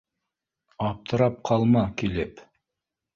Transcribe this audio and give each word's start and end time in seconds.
Аптырап 0.85 1.37
ҡалма, 1.49 1.83
килеп 2.03 2.43